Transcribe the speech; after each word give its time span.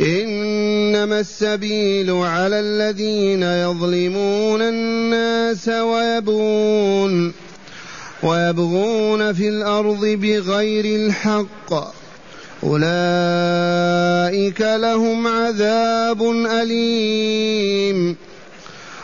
إنما 0.00 1.20
السبيل 1.20 2.10
على 2.10 2.60
الذين 2.60 3.42
يظلمون 3.42 4.62
الناس 4.62 5.68
ويبغون 5.68 7.32
ويبغون 8.22 9.32
في 9.32 9.48
الأرض 9.48 10.04
بغير 10.04 10.84
الحق. 10.84 11.72
أولئك 12.64 14.60
لهم 14.60 15.26
عذاب 15.26 16.22
أليم. 16.62 18.16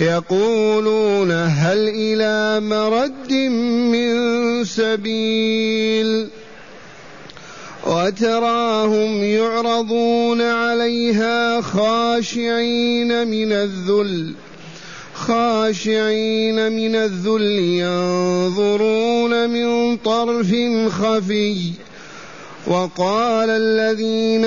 يقولون 0.00 1.30
هل 1.30 1.88
إلى 1.88 2.60
مرد 2.60 3.32
من 3.92 4.64
سبيل 4.64 6.28
وتراهم 7.86 9.24
يعرضون 9.24 10.42
عليها 10.42 11.60
خاشعين 11.60 13.28
من 13.28 13.52
الذل 13.52 14.34
خاشعين 15.14 16.72
من 16.72 16.96
الذل 16.96 17.58
ينظرون 17.58 19.50
من 19.50 19.96
طرف 19.96 20.54
خفي 20.88 21.56
وقال 22.70 23.50
الذين 23.50 24.44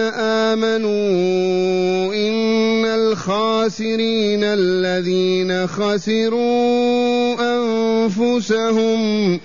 آمنوا 0.47 2.15
إن 2.15 2.85
الخاسرين 2.85 4.43
الذين 4.43 5.67
خسروا 5.67 7.35
أنفسهم 7.39 9.39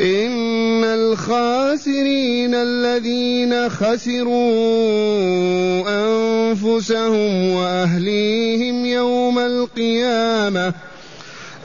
إن 0.00 0.84
الخاسرين 0.84 2.54
الذين 2.54 3.68
خسروا 3.68 4.38
أنفسهم 5.88 7.52
وأهليهم 7.52 8.86
يوم 8.86 9.38
القيامة 9.38 10.74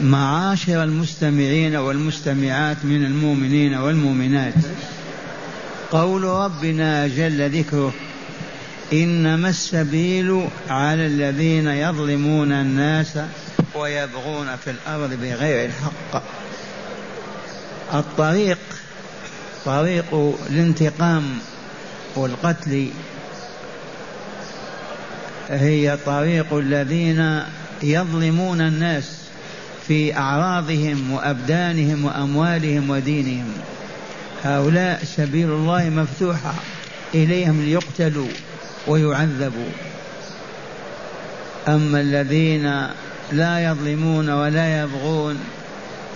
معاشر 0.00 0.82
المستمعين 0.82 1.76
والمستمعات 1.76 2.84
من 2.84 3.04
المؤمنين 3.04 3.74
والمؤمنات. 3.74 4.54
قول 5.90 6.24
ربنا 6.24 7.06
جل 7.06 7.58
ذكره 7.58 7.94
إنما 8.92 9.48
السبيل 9.48 10.48
على 10.70 11.06
الذين 11.06 11.66
يظلمون 11.66 12.52
الناس 12.52 13.18
ويبغون 13.74 14.56
في 14.64 14.70
الأرض 14.70 15.14
بغير 15.14 15.64
الحق. 15.64 16.22
الطريق 17.94 18.58
طريق 19.64 20.36
الانتقام 20.50 21.38
والقتل 22.16 22.88
هي 25.48 25.98
طريق 26.06 26.54
الذين 26.54 27.42
يظلمون 27.82 28.60
الناس. 28.60 29.27
في 29.88 30.16
أعراضهم 30.16 31.10
وأبدانهم 31.10 32.04
وأموالهم 32.04 32.90
ودينهم. 32.90 33.52
هؤلاء 34.44 35.04
سبيل 35.04 35.50
الله 35.50 35.90
مفتوحة 35.90 36.54
إليهم 37.14 37.62
ليقتلوا 37.62 38.28
ويعذبوا. 38.86 39.70
أما 41.68 42.00
الذين 42.00 42.86
لا 43.32 43.64
يظلمون 43.64 44.30
ولا 44.30 44.82
يبغون 44.82 45.38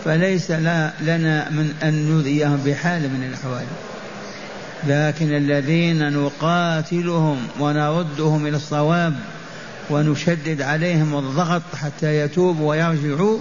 فليس 0.04 0.50
لنا 0.50 1.50
من 1.50 1.74
أن 1.82 2.06
نؤذيهم 2.08 2.56
بحال 2.66 3.02
من 3.02 3.24
الأحوال. 3.28 3.66
لكن 4.86 5.36
الذين 5.36 6.12
نقاتلهم 6.12 7.38
ونردهم 7.60 8.46
إلى 8.46 8.56
الصواب 8.56 9.14
ونشدد 9.90 10.62
عليهم 10.62 11.18
الضغط 11.18 11.62
حتى 11.76 12.16
يتوبوا 12.16 12.70
ويرجعوا 12.70 13.38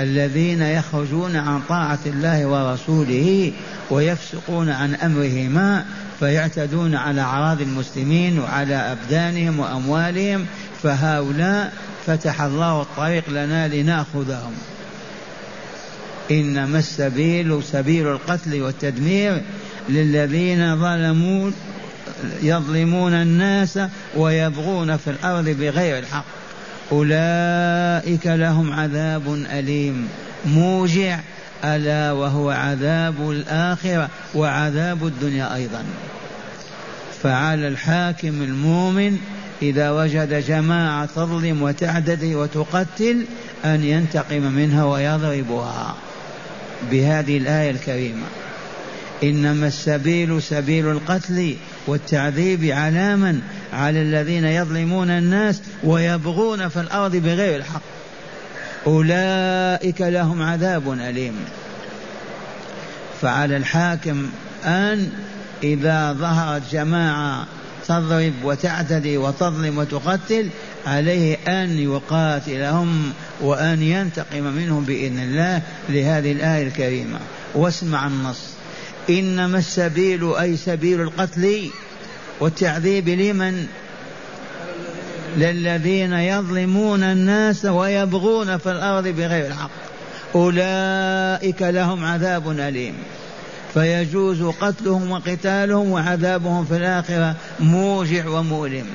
الذين 0.00 0.62
يخرجون 0.62 1.36
عن 1.36 1.60
طاعة 1.68 1.98
الله 2.06 2.46
ورسوله 2.46 3.52
ويفسقون 3.90 4.70
عن 4.70 4.94
أمرهما 4.94 5.84
فيعتدون 6.20 6.94
على 6.94 7.20
أعراض 7.20 7.60
المسلمين 7.60 8.38
وعلى 8.38 8.74
أبدانهم 8.74 9.58
وأموالهم 9.58 10.46
فهؤلاء 10.82 11.72
فتح 12.06 12.40
الله 12.40 12.82
الطريق 12.82 13.30
لنا 13.30 13.68
لنأخذهم. 13.68 14.52
إنما 16.30 16.78
السبيل 16.78 17.62
سبيل 17.62 18.06
القتل 18.06 18.62
والتدمير 18.62 19.42
للذين 19.88 20.80
ظلموا 20.80 21.50
يظلمون 22.42 23.12
الناس 23.12 23.78
ويبغون 24.16 24.96
في 24.96 25.10
الأرض 25.10 25.48
بغير 25.48 25.98
الحق. 25.98 26.43
أولئك 26.94 28.26
لهم 28.26 28.72
عذاب 28.72 29.34
أليم. 29.52 30.08
موجع 30.46 31.18
ألا 31.64 32.12
وهو 32.12 32.50
عذاب 32.50 33.30
الآخرة 33.30 34.08
وعذاب 34.34 35.06
الدنيا 35.06 35.54
أيضا. 35.54 35.84
فعلى 37.22 37.68
الحاكم 37.68 38.42
المؤمن 38.42 39.18
إذا 39.62 39.90
وجد 39.90 40.44
جماعة 40.46 41.06
تظلم 41.06 41.62
وتعتدي 41.62 42.34
وتقتل 42.34 43.24
أن 43.64 43.84
ينتقم 43.84 44.42
منها 44.42 44.84
ويضربها. 44.84 45.94
بهذه 46.90 47.38
الآية 47.38 47.70
الكريمة. 47.70 48.26
إنما 49.22 49.66
السبيل 49.66 50.42
سبيل 50.42 50.90
القتل 50.90 51.56
والتعذيب 51.86 52.64
على 52.64 53.16
من 53.16 53.40
على 53.72 54.02
الذين 54.02 54.44
يظلمون 54.44 55.10
الناس 55.10 55.60
ويبغون 55.84 56.68
في 56.68 56.80
الأرض 56.80 57.16
بغير 57.16 57.56
الحق. 57.56 57.82
أولئك 58.86 60.00
لهم 60.00 60.42
عذاب 60.42 60.92
أليم. 60.92 61.34
فعلى 63.22 63.56
الحاكم 63.56 64.26
أن 64.64 65.08
إذا 65.62 66.12
ظهرت 66.12 66.62
جماعة 66.72 67.46
تضرب 67.88 68.32
وتعتدي 68.44 69.16
وتظلم 69.16 69.78
وتقتل 69.78 70.48
عليه 70.86 71.36
أن 71.48 71.78
يقاتلهم 71.78 73.12
وأن 73.40 73.82
ينتقم 73.82 74.42
منهم 74.42 74.84
بإذن 74.84 75.18
الله 75.18 75.62
لهذه 75.88 76.32
الآية 76.32 76.66
الكريمة. 76.66 77.18
واسمع 77.54 78.06
النص. 78.06 78.53
إنما 79.10 79.58
السبيل 79.58 80.34
أي 80.34 80.56
سبيل 80.56 81.00
القتل 81.00 81.70
والتعذيب 82.40 83.08
لمن؟ 83.08 83.66
للذين 85.36 86.12
يظلمون 86.12 87.02
الناس 87.02 87.64
ويبغون 87.64 88.58
في 88.58 88.70
الأرض 88.70 89.08
بغير 89.08 89.46
الحق. 89.46 89.70
أولئك 90.34 91.62
لهم 91.62 92.04
عذاب 92.04 92.50
أليم. 92.50 92.94
فيجوز 93.74 94.42
قتلهم 94.42 95.10
وقتالهم 95.10 95.90
وعذابهم 95.90 96.64
في 96.64 96.76
الآخرة 96.76 97.34
موجع 97.60 98.28
ومؤلم. 98.28 98.86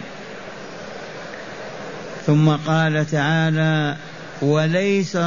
ثم 2.27 2.49
قال 2.49 3.05
تعالى 3.11 3.95
وليس 4.41 5.17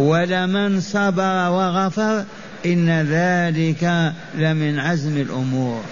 ولمن 0.00 0.80
صبر 0.80 1.50
وغفر 1.50 2.24
إن 2.66 2.90
ذلك 2.90 4.12
لمن 4.34 4.78
عزم 4.78 5.16
الأمور. 5.16 5.82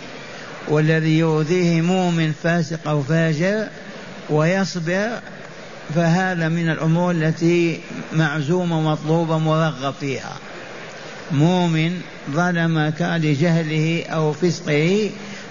والذي 0.69 1.19
يؤذيه 1.19 1.81
مؤمن 1.81 2.33
فاسق 2.43 2.89
أو 2.89 3.03
فاجر 3.03 3.67
ويصبر 4.31 5.09
فهذا 5.95 6.49
من 6.49 6.71
الأمور 6.71 7.11
التي 7.11 7.81
معزومة 8.13 8.81
مطلوبة 8.81 9.39
مرغب 9.39 9.95
فيها. 10.01 10.37
مؤمن 11.31 12.01
ظلمك 12.31 13.03
لجهله 13.03 14.05
أو 14.07 14.33
فسقه 14.33 15.11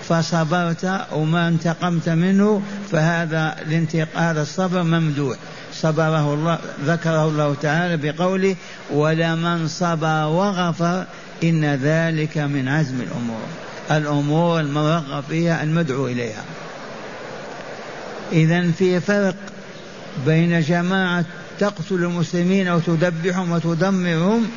فصبرت 0.09 1.01
وما 1.12 1.48
انتقمت 1.48 2.09
منه 2.09 2.62
فهذا 2.92 3.56
هذا 4.15 4.42
الصبر 4.42 4.83
ممدوح. 4.83 5.38
صبره 5.81 6.33
الله 6.33 6.59
ذكره 6.85 7.27
الله 7.27 7.56
تعالى 7.62 7.97
بقوله 7.97 8.56
ولمن 8.91 9.68
صبر 9.68 10.25
وغفر 10.25 11.06
إن 11.44 11.65
ذلك 11.65 12.38
من 12.38 12.68
عزم 12.68 13.01
الأمور. 13.01 13.47
الأمور 13.91 14.59
المرغب 14.59 15.24
فيها 15.29 15.63
المدعو 15.63 16.07
إليها. 16.07 16.44
إذا 18.31 18.71
في 18.71 19.00
فرق 19.00 19.35
بين 20.25 20.62
جماعة 20.62 21.25
تقتل 21.59 21.95
المسلمين 21.95 22.68
أو 22.68 22.80
تذبحهم 22.80 23.51
وتدمرهم 23.51 24.47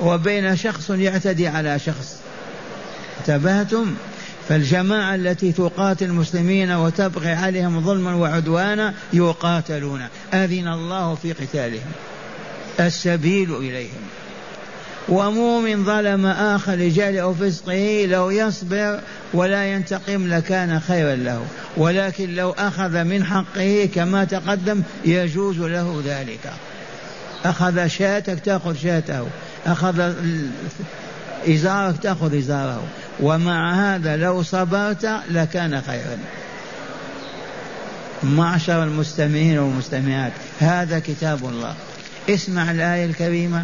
وبين 0.00 0.56
شخص 0.56 0.90
يعتدي 0.90 1.48
على 1.48 1.78
شخص. 1.78 2.16
انتبهتم؟ 3.20 3.94
فالجماعة 4.48 5.14
التي 5.14 5.52
تقاتل 5.52 6.04
المسلمين 6.04 6.70
وتبغي 6.70 7.32
عليهم 7.32 7.80
ظلما 7.80 8.14
وعدوانا 8.14 8.94
يقاتلون. 9.12 10.00
أذن 10.34 10.68
الله 10.68 11.14
في 11.14 11.32
قتالهم. 11.32 11.92
السبيل 12.80 13.56
إليهم. 13.56 14.02
ومؤمن 15.08 15.84
ظلم 15.84 16.26
آخر 16.26 16.72
لجهل 16.72 17.18
أو 17.18 17.34
فسقه 17.34 18.06
لو 18.08 18.30
يصبر 18.30 19.00
ولا 19.34 19.72
ينتقم 19.72 20.28
لكان 20.28 20.80
خيرا 20.80 21.14
له. 21.14 21.46
ولكن 21.76 22.34
لو 22.34 22.50
أخذ 22.50 23.04
من 23.04 23.24
حقه 23.24 23.88
كما 23.94 24.24
تقدم 24.24 24.82
يجوز 25.04 25.58
له 25.58 26.02
ذلك. 26.06 26.52
أخذ 27.44 27.86
شاتك 27.86 28.40
تأخذ 28.40 28.76
شاته. 28.76 29.26
أخذ 29.66 30.12
إزارك 31.48 31.96
تأخذ 32.02 32.38
إزاره. 32.38 32.82
ومع 33.20 33.74
هذا 33.74 34.16
لو 34.16 34.42
صبرت 34.42 35.10
لكان 35.30 35.82
خيرا. 35.82 36.18
معشر 38.22 38.82
المستمعين 38.82 39.58
والمستمعات 39.58 40.32
هذا 40.60 40.98
كتاب 40.98 41.44
الله. 41.44 41.74
اسمع 42.30 42.70
الآية 42.70 43.04
الكريمة. 43.04 43.62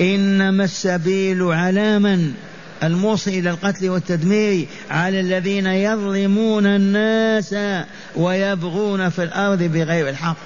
إنما 0.00 0.64
السبيل 0.64 1.42
على 1.42 1.98
من؟ 1.98 2.32
الموصي 2.82 3.38
إلى 3.38 3.50
القتل 3.50 3.88
والتدمير 3.90 4.66
على 4.90 5.20
الذين 5.20 5.66
يظلمون 5.66 6.66
الناس 6.66 7.54
ويبغون 8.16 9.08
في 9.08 9.22
الأرض 9.22 9.62
بغير 9.62 10.08
الحق. 10.08 10.36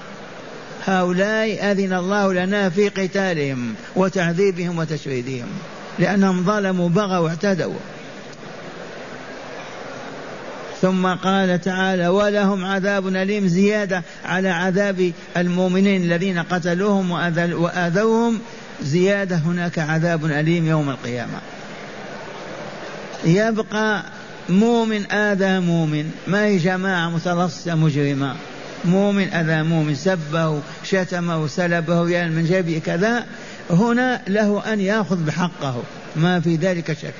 هؤلاء 0.85 1.71
أذن 1.71 1.93
الله 1.93 2.33
لنا 2.33 2.69
في 2.69 2.89
قتالهم 2.89 3.75
وتعذيبهم 3.95 4.77
وتشريدهم 4.77 5.47
لأنهم 5.99 6.43
ظلموا 6.43 6.89
بغوا 6.89 7.17
واعتدوا. 7.17 7.73
ثم 10.81 11.07
قال 11.07 11.61
تعالى 11.61 12.07
ولهم 12.07 12.65
عذاب 12.65 13.07
أليم. 13.07 13.47
زيادة 13.47 14.03
على 14.25 14.49
عذاب 14.49 15.11
المؤمنين 15.37 16.03
الذين 16.03 16.39
قتلوهم 16.39 17.11
وآذوهم. 17.11 18.39
زيادة 18.83 19.35
هناك 19.35 19.79
عذاب 19.79 20.25
أليم 20.25 20.67
يوم 20.67 20.89
القيامة. 20.89 21.39
يبقى 23.25 24.03
مؤمن 24.49 25.11
آذى 25.11 25.59
مؤمن. 25.59 26.11
ما 26.27 26.45
هي 26.45 26.57
جماعة 26.57 27.09
متلصصة 27.09 27.75
مجرمة. 27.75 28.35
مؤمن 28.85 29.27
أذى 29.33 29.63
مؤمن. 29.63 29.95
سبه 29.95 30.59
شتمه 30.83 31.47
سلبه 31.47 32.09
يعني 32.09 32.29
من 32.29 32.45
جيبه 32.45 32.81
كذا. 32.85 33.25
هنا 33.69 34.21
له 34.27 34.73
أن 34.73 34.81
يأخذ 34.81 35.25
بحقه 35.25 35.83
ما 36.15 36.39
في 36.39 36.55
ذلك 36.55 36.93
شك. 36.93 37.13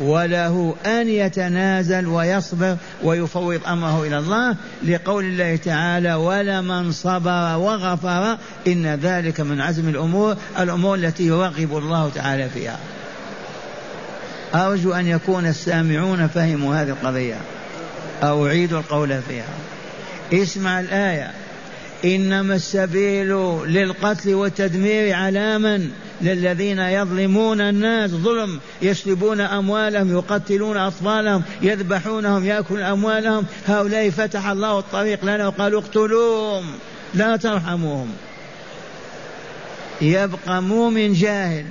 وله 0.00 0.74
أن 0.86 1.08
يتنازل 1.08 2.06
ويصبر 2.06 2.76
ويفوض 3.02 3.60
أمره 3.66 4.02
إلى 4.06 4.18
الله 4.18 4.56
لقول 4.84 5.24
الله 5.24 5.56
تعالى 5.56 6.14
ولمن 6.14 6.92
صبر 6.92 7.56
وغفر 7.56 8.38
إن 8.66 8.86
ذلك 8.86 9.40
من 9.40 9.60
عزم 9.60 9.88
الأمور. 9.88 10.36
الأمور 10.58 10.94
التي 10.94 11.26
يرغب 11.26 11.78
الله 11.78 12.10
تعالى 12.14 12.48
فيها. 12.48 12.78
أرجو 14.54 14.92
أن 14.92 15.06
يكون 15.06 15.46
السامعون 15.46 16.28
فهموا 16.28 16.76
هذه 16.76 16.88
القضية. 16.88 17.36
أعيد 18.22 18.72
القول 18.72 19.20
فيها. 19.28 19.54
اسمع 20.42 20.80
الآية. 20.80 21.30
إنما 22.04 22.54
السبيل 22.54 23.28
للقتل 23.66 24.34
والتدمير 24.34 25.14
على 25.14 25.58
من؟ 25.58 25.90
للذين 26.22 26.78
يظلمون 26.78 27.60
الناس 27.60 28.10
ظلم 28.10 28.60
يسلبون 28.82 29.40
أموالهم 29.40 30.12
يقتلون 30.12 30.76
أطفالهم 30.76 31.42
يذبحونهم 31.62 32.46
يأكلون 32.46 32.82
أموالهم. 32.82 33.44
هؤلاء 33.66 34.10
فتح 34.10 34.46
الله 34.46 34.78
الطريق 34.78 35.24
لنا 35.24 35.46
وقالوا 35.46 35.80
اقتلوهم 35.80 36.64
لا 37.14 37.36
ترحموهم. 37.36 38.08
يبقى 40.00 40.62
مؤمن 40.62 41.12
جاهل 41.12 41.64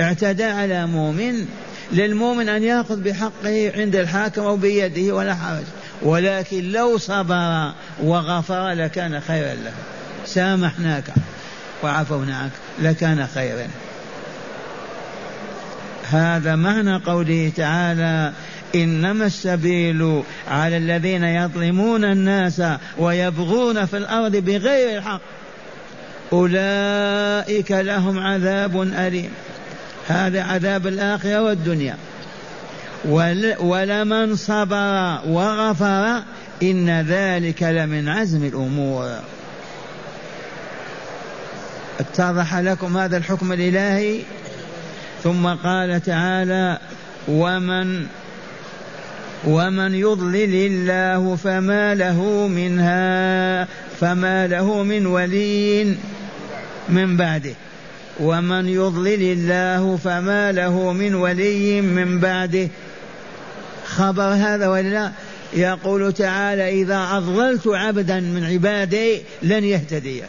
اعتدى 0.00 0.44
على 0.44 0.86
مؤمن 0.86 1.46
للمؤمن 1.92 2.48
أن 2.48 2.62
يأخذ 2.62 3.00
بحقه 3.00 3.72
عند 3.76 3.96
الحاكم 3.96 4.42
أو 4.42 4.56
بيده 4.56 5.14
ولا 5.14 5.34
حرج. 5.34 5.64
ولكن 6.02 6.72
لو 6.72 6.98
صبر 6.98 7.72
وغفر 8.02 8.70
لكان 8.70 9.20
خيرا 9.20 9.54
له 9.54 9.72
سامحناك 10.24 11.04
وعفونا 11.82 12.36
عنك 12.36 12.52
لكان 12.82 13.26
خيرا. 13.26 13.68
هذا 16.10 16.56
معنى 16.56 16.96
قوله 16.96 17.52
تعالى 17.56 18.32
إنما 18.74 19.26
السبيل 19.26 20.22
على 20.48 20.76
الذين 20.76 21.24
يظلمون 21.24 22.04
الناس 22.04 22.62
ويبغون 22.98 23.86
في 23.86 23.96
الأرض 23.96 24.36
بغير 24.36 24.98
الحق. 24.98 25.20
أولئك 26.32 27.70
لهم 27.70 28.18
عذاب 28.18 28.82
أليم. 28.82 29.30
هذا 30.08 30.42
عذاب 30.42 30.86
الآخرة 30.86 31.42
والدنيا. 31.42 31.96
ولمن 33.60 34.36
صبر 34.36 35.20
وغفر 35.26 36.22
إن 36.62 37.00
ذلك 37.00 37.62
لمن 37.62 38.08
عزم 38.08 38.44
الأمور. 38.44 39.10
اتضح 42.00 42.56
لكم 42.56 42.96
هذا 42.96 43.16
الحكم 43.16 43.52
الإلهي؟ 43.52 44.20
ثم 45.22 45.46
قال 45.46 46.02
تعالى 46.02 46.78
ومن 47.28 48.06
ومن 49.44 49.94
يضلل 49.94 50.54
الله 50.54 51.36
فما 51.36 51.94
له 51.94 52.48
منها 52.48 53.64
فما 54.00 54.46
له 54.46 54.82
من 54.82 55.06
ولي 55.06 55.96
من 56.88 57.16
بعده. 57.16 57.54
ومن 58.20 58.68
يضلل 58.68 59.22
الله 59.22 59.96
فما 59.96 60.52
له 60.52 60.92
من 60.92 61.14
ولي 61.14 61.80
من 61.80 62.18
بعده. 62.18 62.68
خبر 64.00 64.22
هذا 64.22 64.68
ولا 64.68 65.12
يقول 65.52 66.12
تعالى 66.12 66.82
إذا 66.82 67.08
أضللت 67.12 67.66
عبدا 67.66 68.20
من 68.20 68.44
عبادي 68.44 69.22
لن 69.42 69.64
يهتدي 69.64 70.22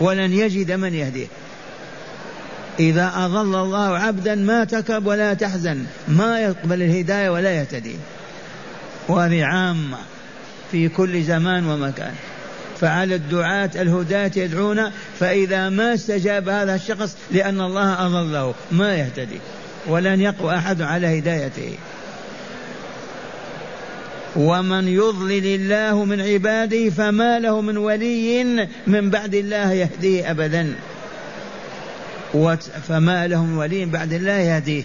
ولن 0.00 0.32
يجد 0.32 0.72
من 0.72 0.94
يهديه 0.94 1.26
إذا 2.80 3.12
أضل 3.16 3.54
الله 3.54 3.98
عبدا 3.98 4.34
ما 4.34 4.64
تكب 4.64 5.06
ولا 5.06 5.34
تحزن 5.34 5.84
ما 6.08 6.40
يقبل 6.40 6.82
الهداية 6.82 7.30
ولا 7.30 7.50
يهتدي. 7.50 7.96
وهذه 9.08 9.44
عامة 9.44 9.98
في 10.70 10.88
كل 10.88 11.22
زمان 11.22 11.66
ومكان. 11.66 12.14
فعلى 12.80 13.14
الدعاة 13.14 13.70
الهداة 13.74 14.30
يدعون 14.36 14.90
فإذا 15.20 15.68
ما 15.68 15.94
استجاب 15.94 16.48
هذا 16.48 16.74
الشخص 16.74 17.16
لأن 17.30 17.60
الله 17.60 18.06
أضله 18.06 18.54
ما 18.72 18.96
يهتدي. 18.96 19.40
ولن 19.86 20.20
يقوى 20.20 20.56
أحد 20.56 20.82
على 20.82 21.18
هدايته. 21.18 21.74
ومن 24.36 24.88
يضلل 24.88 25.46
الله 25.46 26.04
من 26.04 26.20
عباده 26.20 26.90
فما 26.90 27.38
له 27.38 27.60
من 27.60 27.76
ولي 27.76 28.68
من 28.86 29.10
بعد 29.10 29.34
الله 29.34 29.72
يهديه 29.72 30.30
أبدا. 30.30 30.74
فما 32.88 33.26
له 33.26 33.44
من 33.44 33.56
ولي 33.56 33.84
بعد 33.84 34.12
الله 34.12 34.32
يهديه 34.32 34.82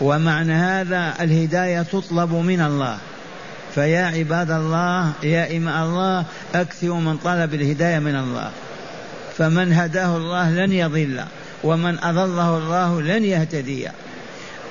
ومعنى 0.00 0.52
هذا 0.52 1.14
الهداية 1.20 1.82
تطلب 1.82 2.34
من 2.34 2.60
الله. 2.60 2.98
فيا 3.74 4.04
عباد 4.04 4.50
الله 4.50 5.12
يا 5.22 5.56
إماء 5.56 5.84
الله 5.84 6.24
أكثروا 6.54 7.00
من 7.00 7.16
طلب 7.16 7.54
الهداية 7.54 7.98
من 7.98 8.16
الله. 8.16 8.50
فمن 9.38 9.72
هداه 9.72 10.16
الله 10.16 10.50
لن 10.50 10.72
يضل 10.72 11.20
ومن 11.64 11.98
أضله 11.98 12.58
الله 12.58 13.02
لن 13.02 13.24
يهتدي. 13.24 13.88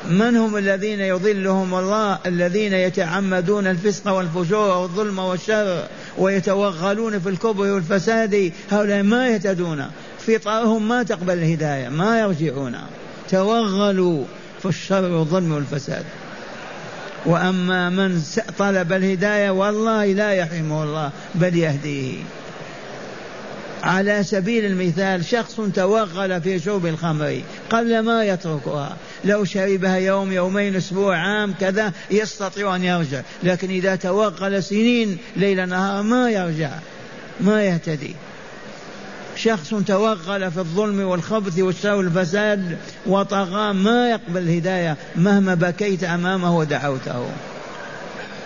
من 0.08 0.38
هم 0.38 0.58
الذين 0.58 1.00
يضلهم 1.00 1.76
الله؟ 1.76 2.20
الذين 2.26 2.74
يتعمدون 2.74 3.68
الفسق 3.68 4.12
والفجور 4.12 4.78
والظلم 4.78 5.20
والشر 5.20 5.88
ويتوغلون 6.18 7.20
في 7.20 7.30
الكبر 7.30 7.66
والفساد 7.66 8.52
هؤلاء 8.72 9.04
ما 9.04 9.28
يهتدون. 9.28 9.86
فطرهم 10.20 10.88
ما 10.88 11.04
تقبل 11.04 11.34
الهداية 11.34 11.90
ما 11.90 12.20
يرجعون. 12.20 12.76
توغلوا 13.30 14.24
في 14.60 14.66
الشر 14.66 15.12
والظلم 15.12 15.52
والفساد. 15.52 16.04
وأما 17.26 17.90
من 17.90 18.22
طلب 18.58 18.94
الهداية 18.94 19.50
والله 19.50 20.06
لا 20.06 20.32
يحرمه 20.32 20.84
الله 20.84 21.12
بل 21.36 21.58
يهديه. 21.58 22.24
على 23.84 24.24
سبيل 24.24 24.66
المثال 24.66 25.26
شخص 25.26 25.62
توغل 25.76 26.42
في 26.42 26.60
شرب 26.60 26.86
الخمر 26.86 27.42
قبل 27.70 28.00
ما 28.00 28.24
يتركها. 28.24 28.98
لو 29.26 29.46
شربها 29.46 29.96
يوم 29.96 30.32
يومين 30.32 30.76
أسبوع 30.76 31.18
عام 31.18 31.54
كذا 31.60 31.94
يستطيع 32.12 32.76
أن 32.76 32.84
يرجع. 32.84 33.22
لكن 33.44 33.70
إذا 33.70 33.96
توغل 33.96 34.64
سنين 34.64 35.18
ليل 35.36 35.70
نهار 35.70 36.04
ما 36.04 36.30
يرجع 36.30 36.72
ما 37.42 37.64
يهتدي. 37.64 38.16
شخص 39.36 39.70
توغل 39.70 40.52
في 40.52 40.58
الظلم 40.58 41.00
والخبث 41.00 41.60
والشر 41.60 41.96
والفساد 41.96 42.78
وطغى 43.06 43.74
ما 43.74 44.10
يقبل 44.10 44.42
الهداية 44.42 44.98
مهما 45.16 45.56
بكيت 45.56 46.04
أمامه 46.04 46.58
ودعوته. 46.58 47.30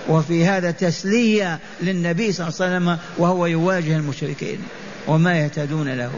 وفي 0.10 0.46
هذا 0.46 0.72
تسلية 0.72 1.60
للنبي 1.82 2.32
صلى 2.32 2.48
الله 2.48 2.62
عليه 2.62 2.76
وسلم 2.76 2.98
وهو 3.18 3.46
يواجه 3.46 3.96
المشركين. 3.96 4.60
وما 5.08 5.40
يهتدون 5.40 5.94
له. 5.94 6.12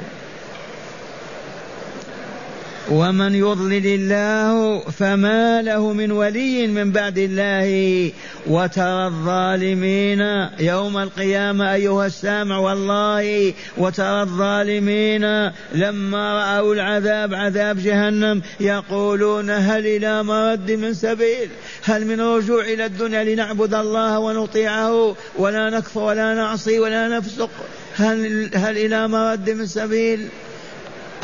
ومن 2.91 3.35
يضلل 3.35 3.85
الله 3.85 4.79
فما 4.79 5.61
له 5.61 5.93
من 5.93 6.11
ولي 6.11 6.67
من 6.67 6.91
بعد 6.91 7.17
الله 7.17 8.11
وترى 8.47 9.05
الظالمين 9.05 10.21
يوم 10.59 10.97
القيامة 10.97 11.73
أيها 11.73 12.05
السامع 12.05 12.57
والله 12.57 13.53
وترى 13.77 14.21
الظالمين 14.21 15.51
لما 15.73 16.33
رأوا 16.37 16.73
العذاب 16.73 17.33
عذاب 17.33 17.77
جهنم 17.77 18.41
يقولون 18.59 19.49
هل 19.49 19.87
إلى 19.87 20.23
مرد 20.23 20.71
من 20.71 20.93
سبيل؟ 20.93 21.49
هل 21.83 22.05
من 22.07 22.21
رجوع 22.21 22.63
إلى 22.63 22.85
الدنيا 22.85 23.23
لنعبد 23.23 23.73
الله 23.73 24.19
ونطيعه 24.19 25.15
ولا 25.37 25.69
نكفر 25.69 26.01
ولا 26.01 26.33
نعصي 26.33 26.79
ولا 26.79 27.07
نفسق؟ 27.07 27.49
هل, 27.95 28.49
هل 28.55 28.77
إلى 28.77 29.07
مرد 29.07 29.49
من 29.49 29.65
سبيل؟ 29.65 30.27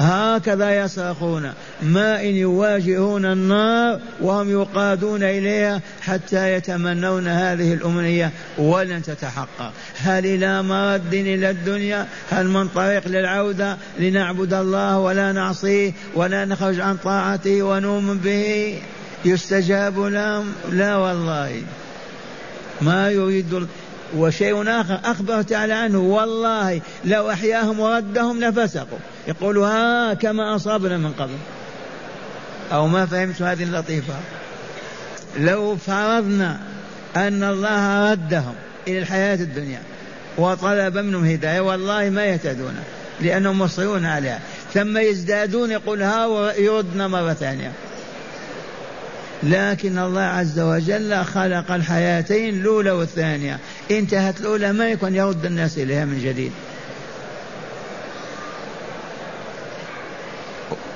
هكذا 0.01 0.83
يصرخون 0.83 1.53
ما 1.81 2.21
إن 2.21 2.35
يواجهون 2.35 3.25
النار 3.25 3.99
وهم 4.21 4.51
يقادون 4.51 5.23
إليها 5.23 5.81
حتى 6.01 6.53
يتمنون 6.53 7.27
هذه 7.27 7.73
الأمنية 7.73 8.31
ولن 8.57 9.01
تتحقق. 9.01 9.73
هل 9.97 10.25
إلى 10.25 10.63
مرد 10.63 11.13
إلى 11.13 11.49
الدنيا؟ 11.49 12.07
هل 12.31 12.47
من 12.47 12.67
طريق 12.67 13.07
للعودة 13.07 13.77
لنعبد 13.99 14.53
الله 14.53 14.99
ولا 14.99 15.31
نعصيه 15.31 15.91
ولا 16.15 16.45
نخرج 16.45 16.79
عن 16.79 16.97
طاعته 16.97 17.63
ونؤمن 17.63 18.17
به؟ 18.17 18.81
يستجاب 19.25 19.99
لهم؟ 19.99 20.53
لا 20.71 20.95
والله. 20.95 21.61
ما 22.81 23.09
يريد 23.09 23.67
وشيء 24.15 24.69
آخر 24.69 24.99
أخبر 25.03 25.41
تعالى 25.41 25.73
عنه. 25.73 25.99
والله 25.99 26.81
لو 27.05 27.31
أحياهم 27.31 27.79
وردهم 27.79 28.39
لفسقوا. 28.43 28.99
يقول 29.27 29.57
ها 29.57 30.13
كما 30.13 30.55
أصابنا 30.55 30.97
من 30.97 31.11
قبل. 31.11 31.37
أو 32.71 32.87
ما 32.87 33.05
فهمت 33.05 33.41
هذه 33.41 33.63
اللطيفة. 33.63 34.13
لو 35.39 35.77
فرضنا 35.77 36.59
أن 37.15 37.43
الله 37.43 38.11
ردهم 38.11 38.53
إلى 38.87 38.99
الحياة 38.99 39.35
الدنيا 39.35 39.81
وطلب 40.37 40.97
منهم 40.97 41.25
هداية 41.25 41.59
والله 41.59 42.09
ما 42.09 42.25
يهتدون 42.25 42.75
لأنهم 43.21 43.59
مصرون 43.59 44.05
عليها. 44.05 44.39
ثم 44.73 44.97
يزدادون 44.97 45.71
يقول 45.71 46.01
ها 46.01 46.53
يردنا 46.53 47.07
مرة 47.07 47.33
ثانية. 47.33 47.71
لكن 49.43 49.97
الله 49.97 50.21
عز 50.21 50.59
وجل 50.59 51.23
خلق 51.23 51.71
الحياتين 51.71 52.59
الأولى 52.59 52.91
والثانية. 52.91 53.59
انتهت 53.91 54.41
الأولى 54.41 54.73
ما 54.73 54.89
يكون 54.89 55.15
يرد 55.15 55.45
الناس 55.45 55.77
إليها 55.77 56.05
من 56.05 56.21
جديد. 56.23 56.51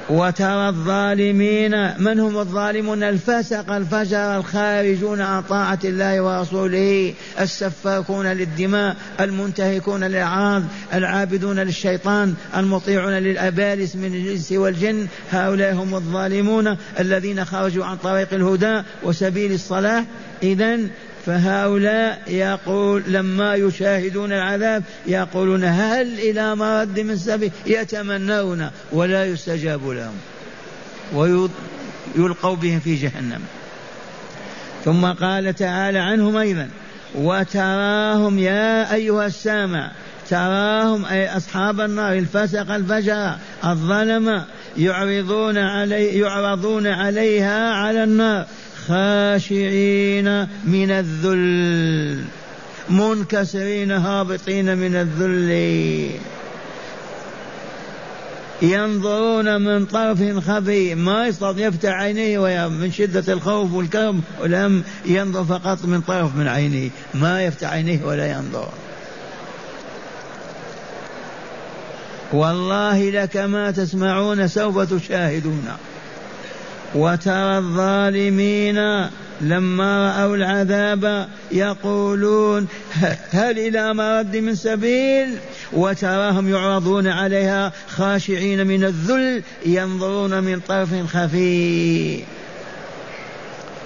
وترى 0.09 0.69
الظالمين 0.69 2.01
من 2.01 2.19
هم 2.19 2.37
الظالمون؟ 2.37 3.03
الفسق 3.03 3.71
الفجر 3.71 4.37
الخارجون 4.37 5.21
عن 5.21 5.41
طاعة 5.41 5.79
الله 5.83 6.21
ورسوله 6.21 7.13
السفاكون 7.39 8.27
للدماء 8.27 8.95
المنتهكون 9.19 10.03
للأعراض 10.03 10.63
العابدون 10.93 11.59
للشيطان 11.59 12.33
المطيعون 12.55 13.13
للأبالس 13.13 13.95
من 13.95 14.15
الجنس 14.15 14.51
والجن. 14.51 15.07
هؤلاء 15.31 15.73
هم 15.73 15.95
الظالمون 15.95 16.77
الذين 16.99 17.45
خرجوا 17.45 17.85
عن 17.85 17.97
طريق 17.97 18.33
الهدى 18.33 18.81
وسبيل 19.03 19.51
الصلاح. 19.51 20.03
إذا 20.43 20.79
فهؤلاء 21.25 22.21
يقول 22.27 23.03
لما 23.07 23.55
يشاهدون 23.55 24.31
العذاب 24.31 24.83
يقولون 25.07 25.63
هل 25.63 26.19
إلى 26.19 26.55
مرد 26.55 26.99
من 26.99 27.17
سبيل 27.17 27.51
يتمنون 27.65 28.69
ولا 28.91 29.25
يستجاب 29.25 29.87
لهم 29.87 30.15
ويلقوا 31.13 32.55
بهم 32.55 32.79
في 32.79 32.95
جهنم. 32.95 33.41
ثم 34.85 35.05
قال 35.05 35.55
تعالى 35.55 35.99
عنهم 35.99 36.37
أيضا 36.37 36.69
وتراهم 37.15 38.39
يا 38.39 38.93
أيها 38.93 39.25
السامع 39.25 39.91
تراهم 40.29 41.05
أي 41.05 41.37
أصحاب 41.37 41.81
النار 41.81 42.13
الفسق 42.13 42.71
الفجر 42.71 43.35
الظلم 43.65 44.43
يعرضون 44.77 45.57
علي 45.57 46.19
يعرضون 46.19 46.87
عليها 46.87 47.71
على 47.71 48.03
النار. 48.03 48.45
خاشعين 48.87 50.47
من 50.65 50.91
الذل 50.91 52.23
منكسرين 52.89 53.91
هابطين 53.91 54.77
من 54.77 54.95
الذل. 54.95 56.09
ينظرون 58.61 59.61
من 59.61 59.85
طرف 59.85 60.49
خفي 60.49 60.95
ما 60.95 61.27
يستطيع 61.27 61.67
يفتح 61.67 61.89
عينيه 61.89 62.67
من 62.67 62.91
شدة 62.91 63.33
الخوف 63.33 63.73
والكرب 63.73 64.21
والهم 64.41 64.83
ينظر 65.05 65.43
فقط 65.43 65.85
من 65.85 66.01
طرف 66.01 66.35
من 66.35 66.47
عينيه 66.47 66.89
ما 67.13 67.43
يفتح 67.43 67.69
عينيه 67.71 68.03
ولا 68.03 68.31
ينظر. 68.31 68.69
والله 72.33 73.09
لك 73.09 73.37
ما 73.37 73.71
تسمعون 73.71 74.47
سوف 74.47 74.93
تشاهدون. 74.93 75.67
وترى 76.95 77.57
الظالمين 77.57 79.07
لما 79.41 80.09
رأوا 80.09 80.35
العذاب 80.35 81.27
يقولون 81.51 82.67
هل 83.31 83.59
إلى 83.59 83.93
مرد 83.93 84.37
من 84.37 84.55
سبيل؟ 84.55 85.37
وتراهم 85.73 86.49
يعرضون 86.49 87.07
عليها 87.07 87.71
خاشعين 87.87 88.67
من 88.67 88.83
الذل 88.83 89.43
ينظرون 89.65 90.43
من 90.43 90.59
طرف 90.59 90.89
خفي 91.07 92.23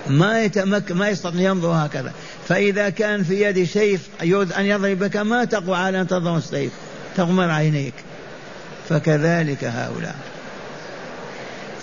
ما 0.07 0.43
يتمكن 0.43 0.95
ما 0.95 1.09
يستطيع 1.09 1.41
ينظر 1.41 1.71
هكذا. 1.71 2.13
فإذا 2.47 2.89
كان 2.89 3.23
في 3.23 3.41
يد 3.41 3.63
سيف 3.63 4.01
يريد 4.23 4.53
أن 4.53 4.65
يضربك 4.65 5.17
ما 5.17 5.45
تقوى 5.45 5.77
على 5.77 6.01
أن 6.01 6.07
تضع 6.07 6.37
السيف 6.37 6.71
تغمر 7.17 7.51
عينيك. 7.51 7.93
فكذلك 8.89 9.63
هؤلاء. 9.63 10.15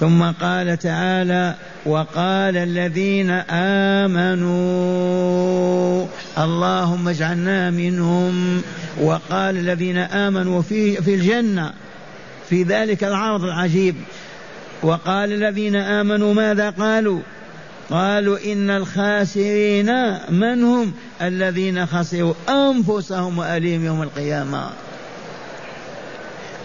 ثم 0.01 0.23
قال 0.23 0.79
تعالى 0.79 1.55
وقال 1.87 2.57
الذين 2.57 3.31
آمنوا 4.11 4.87
اللهم 6.39 7.09
اجعلنا 7.09 7.71
منهم 7.71 8.63
وقال 9.01 9.57
الذين 9.57 9.97
آمنوا 9.97 10.63
في 10.63 11.03
في 11.03 11.15
الجنة 11.15 11.73
في 12.49 12.63
ذلك 12.63 13.05
العرض 13.05 13.45
العجيب 13.45 13.95
وقال 14.83 15.33
الذين 15.33 15.77
آمنوا 15.77 16.35
ماذا 16.35 16.71
قالوا 16.71 17.21
قالوا 17.91 18.53
إن 18.53 18.71
الخاسرين 18.71 19.93
من 20.31 20.65
هم 20.65 20.93
الذين 21.23 21.87
خسروا 21.87 22.35
أنفسهم 22.49 23.39
واليهم 23.39 23.85
يوم 23.85 24.03
القيامة 24.03 24.71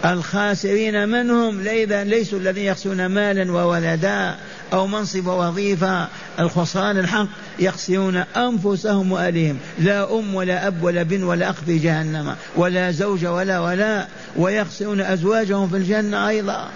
الخاسرين 0.04 1.08
من 1.08 1.30
هم 1.30 1.60
ليسوا 1.60 2.38
الذين 2.38 2.64
يخسرون 2.64 3.06
مالا 3.06 3.52
وولدا 3.52 4.34
أو 4.72 4.86
منصب 4.86 5.26
ووظيفة. 5.26 6.08
الخسران 6.38 6.98
الحق 6.98 7.26
يخسرون 7.58 8.16
أنفسهم 8.36 9.12
وأهلهم 9.12 9.58
لا 9.78 10.18
أم 10.18 10.34
ولا 10.34 10.66
أب 10.66 10.82
ولا 10.82 11.02
بن 11.02 11.22
ولا 11.22 11.50
أخ 11.50 11.54
في 11.66 11.78
جهنم 11.78 12.34
ولا 12.56 12.90
زوج 12.90 13.26
ولا 13.26 13.60
ولا 13.60 14.06
ويخسرون 14.36 15.00
أزواجهم 15.00 15.68
في 15.68 15.76
الجنة 15.76 16.28
أيضا. 16.28 16.68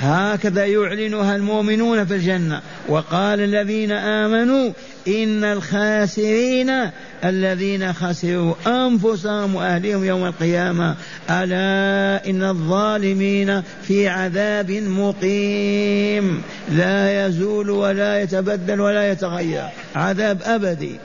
هكذا 0.00 0.66
يعلنها 0.66 1.36
المؤمنون 1.36 2.06
في 2.06 2.14
الجنة. 2.14 2.60
وقال 2.88 3.40
الذين 3.40 3.92
آمنوا 3.92 4.72
إن 5.08 5.44
الخاسرين 5.44 6.90
الذين 7.24 7.92
خسروا 7.92 8.54
أنفسهم 8.66 9.54
وأهلهم 9.54 10.04
يوم 10.04 10.26
القيامة 10.26 10.96
ألا 11.30 12.30
إن 12.30 12.42
الظالمين 12.42 13.62
في 13.82 14.08
عذاب 14.08 14.70
مقيم. 14.70 16.42
لا 16.68 17.26
يزول 17.26 17.70
ولا 17.70 18.22
يتبدل 18.22 18.80
ولا 18.80 19.10
يتغير. 19.10 19.64
عذاب 19.96 20.42
أبدي. 20.42 20.96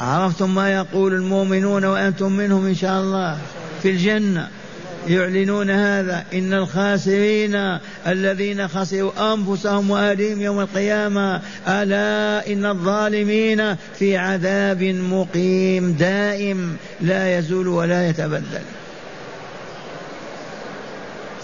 عرفتم 0.00 0.54
ما 0.54 0.72
يقول 0.72 1.14
المؤمنون 1.14 1.84
وأنتم 1.84 2.32
منهم 2.32 2.66
إن 2.66 2.74
شاء 2.74 3.00
الله 3.00 3.38
في 3.82 3.90
الجنة. 3.90 4.48
يعلنون 5.08 5.70
هذا. 5.70 6.24
إن 6.34 6.54
الخاسرين 6.54 7.78
الذين 8.06 8.68
خسروا 8.68 9.34
أنفسهم 9.34 9.90
وأهلهم 9.90 10.40
يوم 10.40 10.60
القيامة 10.60 11.40
ألا 11.68 12.52
إن 12.52 12.66
الظالمين 12.66 13.76
في 13.98 14.16
عذاب 14.16 14.82
مقيم 14.82 15.92
دائم 15.92 16.76
لا 17.00 17.38
يزول 17.38 17.68
ولا 17.68 18.08
يتبدل. 18.08 18.62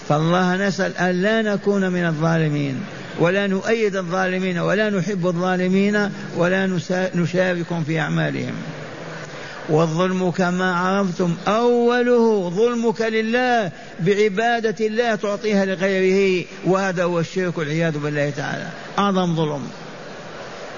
فالله 0.09 0.67
نسأل 0.67 0.97
أن 0.97 1.21
لا 1.21 1.41
نكون 1.41 1.89
من 1.89 2.05
الظالمين 2.05 2.81
ولا 3.19 3.47
نؤيد 3.47 3.95
الظالمين 3.95 4.59
ولا 4.59 4.89
نحب 4.89 5.27
الظالمين 5.27 6.09
ولا 6.37 6.79
نشاركهم 7.15 7.83
في 7.83 7.99
أعمالهم. 7.99 8.53
والظلم 9.69 10.31
كما 10.31 10.75
عرفتم 10.75 11.35
أوله 11.47 12.49
ظلمك 12.49 13.01
لله 13.01 13.71
بعبادة 13.99 14.85
الله 14.85 15.15
تعطيها 15.15 15.65
لغيره 15.65 16.45
وهذا 16.65 17.03
هو 17.03 17.19
الشرك 17.19 17.57
والعياذ 17.57 17.97
بالله 17.97 18.29
تعالى. 18.29 18.67
أعظم 18.99 19.35
ظلم. 19.35 19.67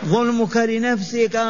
ظلمك 0.06 0.58
لنفسك 0.58 1.42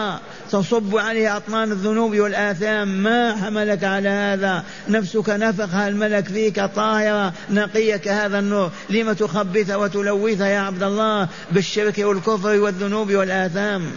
تصب 0.51 0.97
عليه 0.97 1.37
أطنان 1.37 1.71
الذنوب 1.71 2.15
والآثام. 2.19 3.03
ما 3.03 3.35
حملك 3.35 3.83
على 3.83 4.09
هذا؟ 4.09 4.63
نفسك 4.89 5.29
نفخها 5.29 5.87
الملك 5.87 6.27
فيك 6.27 6.65
طاهرة 6.75 7.33
نقية 7.49 7.95
كهذا 7.95 8.39
النور؟ 8.39 8.71
لم 8.89 9.13
تخبث 9.13 9.71
وتلوث 9.71 10.39
يا 10.39 10.59
عبد 10.59 10.83
الله 10.83 11.27
بالشرك 11.51 11.97
والكفر 11.97 12.59
والذنوب 12.59 13.11
والآثام؟ 13.11 13.91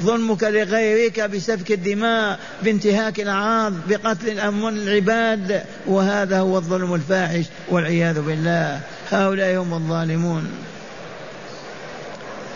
ظلمك 0.00 0.42
لغيرك 0.42 1.20
بسفك 1.20 1.72
الدماء 1.72 2.38
بانتهاك 2.62 3.20
الأعراض 3.20 3.72
بقتل 3.88 4.28
الأموال 4.28 4.88
العباد. 4.88 5.62
وهذا 5.86 6.38
هو 6.38 6.56
الظلم 6.56 6.94
الفاحش 6.94 7.44
والعياذ 7.68 8.20
بالله. 8.20 8.80
هؤلاء 9.10 9.56
هم 9.56 9.74
الظالمون. 9.74 10.50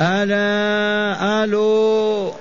ألا 0.00 1.44
ألو 1.44 2.32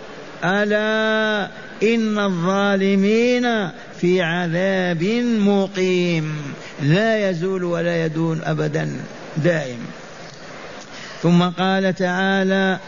ألا 0.43 1.47
إن 1.83 2.19
الظالمين 2.19 3.69
في 4.01 4.21
عذاب 4.21 5.03
مقيم. 5.39 6.53
لا 6.81 7.29
يزول 7.29 7.63
ولا 7.63 8.05
يدون 8.05 8.41
أبدا 8.43 9.01
دائم. 9.37 9.79
ثم 11.23 11.43
قال 11.43 11.95
تعالى 11.95 12.79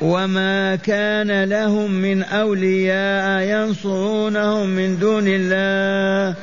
وما 0.00 0.76
كان 0.76 1.44
لهم 1.44 1.90
من 1.90 2.22
اولياء 2.22 3.42
ينصرونهم 3.42 4.68
من 4.68 4.98
دون 4.98 5.24
الله 5.26 6.36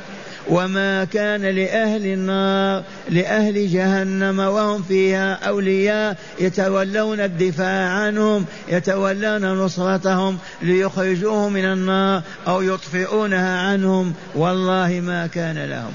وما 0.48 1.04
كان 1.04 1.42
لاهل 1.42 2.06
النار 2.06 2.82
لاهل 3.10 3.68
جهنم 3.68 4.38
وهم 4.38 4.82
فيها 4.82 5.34
اولياء 5.34 6.16
يتولون 6.40 7.20
الدفاع 7.20 7.88
عنهم 7.88 8.44
يتولون 8.68 9.52
نصرتهم 9.52 10.38
ليخرجوهم 10.62 11.52
من 11.52 11.64
النار 11.64 12.22
أو 12.46 12.62
يطفئونها 12.62 13.58
عنهم. 13.58 14.12
والله 14.34 15.00
ما 15.04 15.26
كان 15.26 15.64
لهم. 15.64 15.92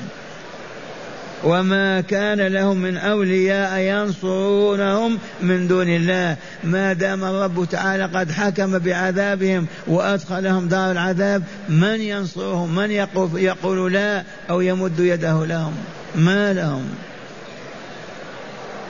وما 1.43 2.01
كان 2.01 2.41
لهم 2.47 2.77
من 2.77 2.97
أولياء 2.97 3.79
ينصرونهم 3.79 5.17
من 5.41 5.67
دون 5.67 5.89
الله. 5.89 6.35
ما 6.63 6.93
دام 6.93 7.23
الرب 7.23 7.67
تعالى 7.71 8.03
قد 8.03 8.31
حكم 8.31 8.79
بعذابهم 8.79 9.67
وأدخلهم 9.87 10.67
دار 10.67 10.91
العذاب 10.91 11.43
من 11.69 12.01
ينصرهم؟ 12.01 12.75
من 12.75 12.91
يقول 13.35 13.93
لا 13.93 14.23
أو 14.49 14.61
يمد 14.61 14.99
يده 14.99 15.45
لهم؟ 15.45 15.73
ما 16.15 16.53
لهم. 16.53 16.89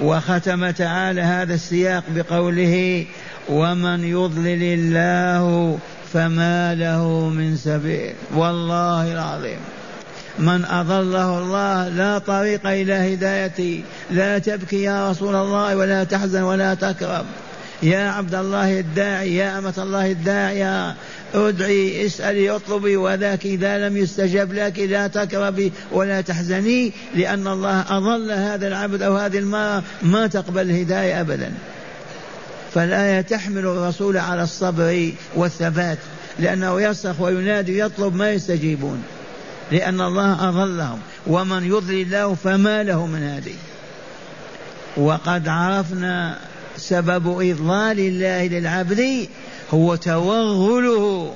وختم 0.01 0.69
تعالى 0.69 1.21
هذا 1.21 1.53
السياق 1.53 2.03
بقوله 2.09 3.05
ومن 3.49 4.03
يضلل 4.03 4.63
الله 4.63 5.77
فما 6.13 6.75
له 6.75 7.29
من 7.29 7.57
سبيل. 7.57 8.13
والله 8.35 9.13
العظيم. 9.13 9.59
من 10.39 10.65
أضله 10.65 11.39
الله 11.39 11.89
لا 11.89 12.17
طريق 12.17 12.67
إلى 12.67 13.13
هدايته 13.13 13.83
لا 14.11 14.39
تبكي 14.39 14.81
يا 14.81 15.11
رسول 15.11 15.35
الله 15.35 15.77
ولا 15.77 16.03
تحزن 16.03 16.41
ولا 16.41 16.73
تكرم. 16.73 17.25
يا 17.83 18.09
عبد 18.09 18.35
الله 18.35 18.79
الداعي 18.79 19.35
يا 19.35 19.59
أمة 19.59 19.73
الله 19.77 20.11
الداعية 20.11 20.95
ادعي 21.33 22.05
اسألي 22.05 22.49
اطلبي 22.49 22.97
وذاك 22.97 23.45
إذا 23.45 23.77
لم 23.77 23.97
يستجب 23.97 24.53
لك 24.53 24.79
لا 24.79 25.07
تكربي 25.07 25.71
ولا 25.91 26.21
تحزني 26.21 26.93
لأن 27.15 27.47
الله 27.47 27.97
أضل 27.97 28.31
هذا 28.31 28.67
العبد 28.67 29.01
أو 29.01 29.17
هذه 29.17 29.37
المرأة 29.37 29.83
ما 30.01 30.27
تقبل 30.27 30.61
الهداية 30.61 31.21
أبدا. 31.21 31.51
فالآية 32.73 33.21
تحمل 33.21 33.65
الرسول 33.65 34.17
على 34.17 34.43
الصبر 34.43 35.11
والثبات 35.35 35.97
لأنه 36.39 36.81
يصرخ 36.81 37.21
وينادي 37.21 37.81
ويطلب 37.81 38.15
ما 38.15 38.31
يستجيبون. 38.31 39.03
لأن 39.71 40.01
الله 40.01 40.49
أضلهم 40.49 40.99
ومن 41.27 41.65
يضلل 41.65 42.01
الله 42.01 42.35
فما 42.35 42.83
له 42.83 43.05
من 43.05 43.23
هادي. 43.23 43.55
وقد 44.97 45.47
عرفنا 45.47 46.37
سبب 46.77 47.27
إضلال 47.27 47.99
الله 47.99 48.47
للعبد 48.47 49.27
هو 49.73 49.95
توغله 49.95 51.33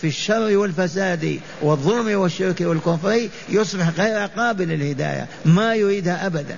في 0.00 0.06
الشر 0.06 0.56
والفساد 0.56 1.40
والظلم 1.62 2.20
والشرك 2.20 2.60
والكفر 2.60 3.28
يصبح 3.48 3.88
غير 3.98 4.26
قابل 4.26 4.68
للهداية 4.68 5.26
ما 5.44 5.74
يريدها 5.74 6.26
أبدا. 6.26 6.56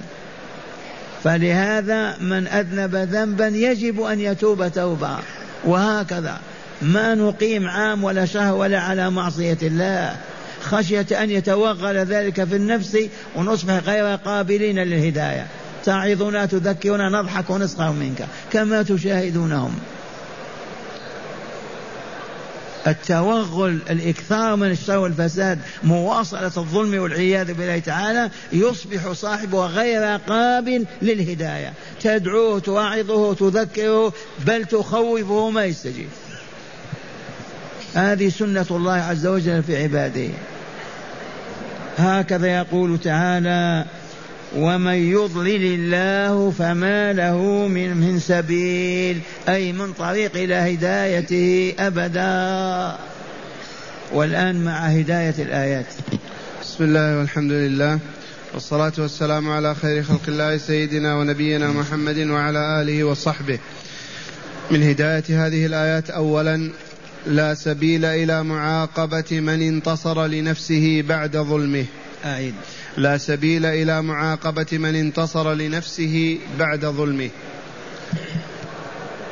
فلهذا 1.25 2.17
من 2.21 2.47
أذنب 2.47 2.97
ذنبا 2.97 3.47
يجب 3.47 4.03
أن 4.03 4.21
يتوب 4.21 4.69
توبة. 4.69 5.19
وهكذا 5.65 6.39
ما 6.83 7.15
نقيم 7.15 7.69
عام 7.69 8.05
ولا 8.05 8.27
شهر 8.27 8.55
ولا 8.55 8.81
على 8.81 9.11
معصية 9.11 9.59
الله. 9.63 10.17
خشية 10.67 11.07
أن 11.23 11.31
يتوغل 11.31 11.97
ذلك 11.97 12.45
في 12.45 12.57
النفس 12.57 12.99
ونصبح 13.37 13.75
غير 13.75 14.17
قابلين 14.17 14.79
للهداية. 14.79 15.47
تعظنا 15.85 16.47
تذكرنا 16.47 17.09
نضحك 17.09 17.51
ونسخر 17.51 17.93
منك 17.93 18.27
كما 18.53 18.83
تشاهدونهم. 18.83 19.79
التوغل 22.87 23.79
الإكثار 23.91 24.57
من 24.57 24.71
الشر 24.71 24.99
والفساد 24.99 25.59
مواصلة 25.83 26.53
الظلم 26.57 27.03
والعياذ 27.03 27.53
بالله 27.55 27.79
تعالى 27.79 28.31
يصبح 28.53 29.13
صاحبه 29.13 29.67
غير 29.67 30.21
قابل 30.29 30.85
للهداية. 31.03 31.73
تدعوه 32.03 32.59
توعظه 32.59 33.35
تذكره 33.35 34.13
بل 34.47 34.65
تخوفه 34.65 35.51
ما 35.51 35.65
يستجيب. 35.65 36.09
هذه 37.95 38.29
سنة 38.29 38.67
الله 38.71 38.93
عز 38.93 39.27
وجل 39.27 39.63
في 39.63 39.83
عباده. 39.83 40.29
هكذا 41.97 42.47
يقول 42.47 43.01
تعالى 43.01 43.85
ومن 44.57 44.95
يضلل 44.95 45.65
الله 45.65 46.51
فما 46.51 47.13
له 47.13 47.69
من 47.69 47.97
من 47.97 48.19
سبيل 48.19 49.21
أي 49.49 49.73
من 49.73 49.93
طريق 49.93 50.37
إلى 50.37 50.55
هدايته 50.55 51.75
أبدا. 51.79 52.97
والآن 54.13 54.65
مع 54.65 54.79
هداية 54.79 55.35
الآيات. 55.39 55.87
بسم 56.63 56.85
الله 56.85 57.19
والحمد 57.19 57.53
لله 57.53 57.99
والصلاة 58.55 58.93
والسلام 58.99 59.51
على 59.51 59.75
خير 59.75 60.03
خلق 60.03 60.23
الله 60.29 60.57
سيدنا 60.57 61.15
ونبينا 61.15 61.69
محمد 61.69 62.19
وعلى 62.19 62.83
آله 62.83 63.05
وصحبه. 63.05 63.59
من 64.71 64.83
هداية 64.83 65.47
هذه 65.47 65.67
الآيات 65.67 66.11
أولا 66.11 66.71
لا 67.27 67.55
سبيل 67.55 68.05
إلى 68.05 68.45
معاقبة 68.45 69.41
من 69.41 69.63
انتصر 69.63 70.27
لنفسه 70.27 71.05
بعد 71.09 71.37
ظلمه. 71.37 71.85
أعيد 72.25 72.55
لا 72.97 73.19
سبيل 73.19 73.67
إلى 73.67 74.03
معاقبة 74.03 74.67
من 74.73 74.95
انتصر 74.95 75.55
لنفسه 75.55 76.39
بعد 76.59 76.87
ظلمه. 76.87 77.31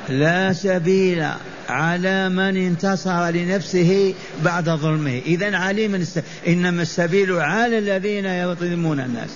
لا 0.08 0.52
سبيل 0.52 1.26
على 1.68 2.28
من 2.28 2.56
انتصر 2.56 3.30
لنفسه 3.30 4.14
بعد 4.44 4.70
ظلمه. 4.70 5.22
إذا 5.26 5.56
علي 5.56 5.88
من 5.88 6.00
الس... 6.00 6.18
إنما 6.48 6.82
السبيل 6.82 7.32
على 7.32 7.78
الذين 7.78 8.24
يظلمون 8.24 9.00
الناس. 9.00 9.30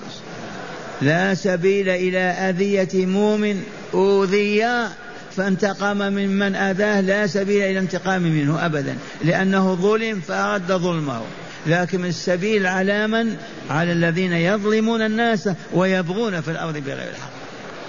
لا 1.03 1.35
سبيل 1.35 1.89
إلى 1.89 2.19
أذية 2.19 3.07
مؤمن 3.07 3.63
أوذي 3.95 4.89
فانتقم 5.37 5.99
ممن 5.99 6.55
أذاه 6.55 7.01
لا 7.01 7.27
سبيل 7.27 7.63
إلى 7.63 7.79
انتقام 7.79 8.23
منه 8.23 8.67
أبدا 8.67 8.97
لأنه 9.25 9.75
ظلم 9.75 10.21
فأرد 10.21 10.73
ظلمه. 10.73 11.21
لكن 11.67 12.05
السبيل 12.05 12.67
على 12.67 13.07
من 13.07 13.37
على 13.71 13.93
الذين 13.93 14.33
يظلمون 14.33 15.03
الناس 15.03 15.49
ويبغون 15.73 16.41
في 16.41 16.51
الأرض 16.51 16.77
بغير 16.77 17.09
الحق. 17.11 17.31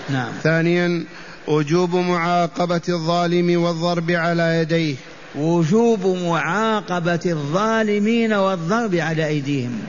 نعم. 0.10 0.32
ثانيا 0.43 1.04
وجوب 1.47 1.95
معاقبة 1.95 2.82
الظالم 2.89 3.62
والضرب 3.63 4.12
على 4.12 4.60
يديه. 4.62 4.95
وجوب 5.36 6.06
معاقبة 6.06 7.19
الظالمين 7.25 8.34
والضرب 8.34 8.95
على 8.95 9.28
أيديهم. 9.28 9.80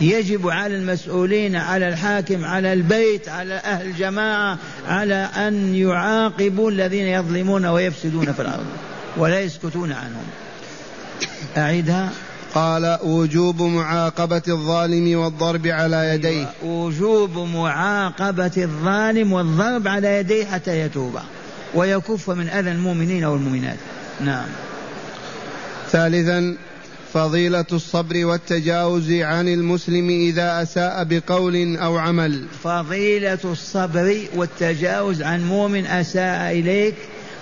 يجب 0.00 0.48
على 0.48 0.76
المسؤولين 0.76 1.56
على 1.56 1.88
الحاكم 1.88 2.44
على 2.44 2.72
البيت 2.72 3.28
على 3.28 3.54
أهل 3.54 3.86
الجماعة 3.86 4.58
على 4.88 5.28
أن 5.36 5.74
يعاقبوا 5.74 6.70
الذين 6.70 7.06
يظلمون 7.06 7.66
ويفسدون 7.66 8.32
في 8.32 8.42
الأرض 8.42 8.66
ولا 9.16 9.40
يسكتون 9.40 9.92
عنهم. 9.92 10.24
أعيدها. 11.56 12.10
قال 12.54 12.98
وجوب 13.02 13.62
معاقبة 13.62 14.42
الظالم 14.48 15.18
والضرب 15.18 15.66
على 15.66 16.10
يديه. 16.14 16.46
وجوب 16.64 17.38
معاقبة 17.38 18.52
الظالم 18.56 19.32
والضرب 19.32 19.88
على 19.88 20.18
يديه 20.18 20.44
حتى 20.44 20.80
يتوب 20.80 21.18
ويكف 21.74 22.30
من 22.30 22.48
أذى 22.48 22.70
المؤمنين 22.70 23.24
والمؤمنات. 23.24 23.78
نعم. 24.20 24.46
ثالثا 25.90 26.56
فضيلة 27.14 27.64
الصبر 27.72 28.26
والتجاوز 28.26 29.12
عن 29.12 29.48
المسلم 29.48 30.08
إذا 30.08 30.62
أساء 30.62 31.04
بقول 31.04 31.76
أو 31.76 31.98
عمل. 31.98 32.44
فضيلة 32.64 33.38
الصبر 33.44 34.16
والتجاوز 34.34 35.22
عن 35.22 35.44
مؤمن 35.44 35.86
أساء 35.86 36.52
إليك 36.52 36.94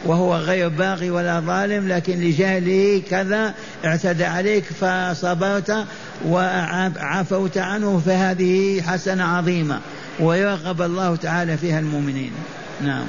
وهو 0.05 0.37
غير 0.37 0.69
باغي 0.69 1.11
ولا 1.11 1.41
ظالم 1.41 1.89
لكن 1.89 2.21
لجهله 2.21 3.03
كذا 3.11 3.55
اعتدى 3.85 4.25
عليك 4.25 4.65
فصبرت 4.65 5.85
وعفوت 6.27 7.59
عنه 7.59 8.03
فهذه 8.07 8.83
حسنة 8.83 9.25
عظيمة. 9.25 9.81
ويرغب 10.21 10.83
الله 10.83 11.17
تعالى 11.17 11.57
فيها 11.57 11.81
المؤمنين. 11.81 12.33
نعم. 12.85 13.05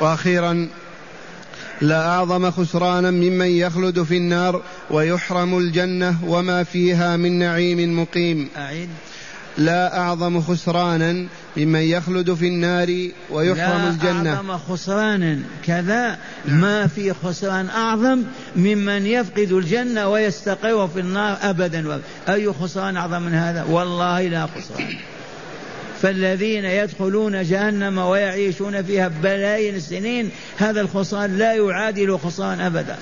وأخيرا 0.00 0.68
لا 1.80 2.08
أعظم 2.08 2.50
خسرانا 2.50 3.10
ممن 3.10 3.46
يخلد 3.46 4.02
في 4.02 4.16
النار 4.16 4.62
ويحرم 4.90 5.58
الجنة 5.58 6.16
وما 6.26 6.62
فيها 6.62 7.16
من 7.16 7.38
نعيم 7.38 8.00
مقيم. 8.00 8.48
أعيد. 8.56 8.88
لا 9.58 9.98
أعظم 9.98 10.40
خسرانا 10.40 11.26
ممن 11.56 11.80
يخلد 11.80 12.34
في 12.34 12.48
النار 12.48 13.08
ويحرم 13.30 13.82
لا 13.82 13.90
الجنة. 13.90 14.34
أعظم 14.34 14.58
خسرانا 14.58 15.38
كذا. 15.66 16.18
ما 16.48 16.86
في 16.86 17.14
خسران 17.14 17.68
أعظم 17.68 18.22
ممن 18.56 19.06
يفقد 19.06 19.52
الجنة 19.52 20.08
ويستقر 20.08 20.88
في 20.88 21.00
النار 21.00 21.38
أبدا. 21.42 22.00
أي 22.28 22.52
خسران 22.52 22.96
أعظم 22.96 23.22
من 23.22 23.34
هذا؟ 23.34 23.64
والله 23.64 24.28
لا 24.28 24.46
خسران. 24.46 24.94
فالذين 26.04 26.64
يدخلون 26.64 27.42
جهنم 27.42 27.98
ويعيشون 27.98 28.82
فيها 28.82 29.08
بلايين 29.08 29.74
السنين 29.74 30.30
هذا 30.58 30.80
الخسران 30.80 31.38
لا 31.38 31.54
يعادل 31.54 32.18
خسران 32.18 32.60
أبدا. 32.60 32.96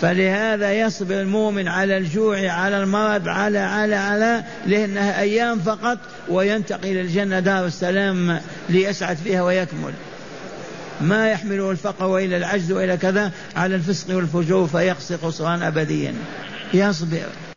فلهذا 0.00 0.72
يصبر 0.72 1.20
المؤمن 1.20 1.68
على 1.68 1.96
الجوع 1.96 2.50
على 2.50 2.82
المرض 2.82 3.28
على 3.28 3.58
على 3.58 3.94
على 3.94 4.44
لأنها 4.66 5.20
أيام 5.20 5.58
فقط 5.58 5.98
وينتقل 6.28 6.96
الجنة 6.96 7.40
دار 7.40 7.66
السلام 7.66 8.40
ليسعد 8.68 9.16
فيها 9.16 9.42
ويكمل. 9.42 9.92
ما 11.00 11.30
يحمله 11.30 11.70
الفقر 11.70 12.04
وإلى 12.04 12.36
العجز 12.36 12.72
وإلى 12.72 12.96
كذا 12.96 13.32
على 13.56 13.74
الفسق 13.74 14.16
والفجور 14.16 14.66
فيخسر 14.66 15.16
خسران 15.16 15.62
أبديا. 15.62 16.14
يصبر. 16.74 17.26